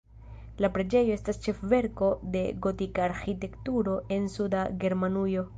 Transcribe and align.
La 0.63 0.69
preĝejo 0.77 1.11
estas 1.15 1.41
ĉefverko 1.47 2.09
de 2.37 2.43
gotika 2.67 3.07
arĥitekturo 3.11 3.99
en 4.17 4.27
suda 4.39 4.69
Germanujo. 4.87 5.49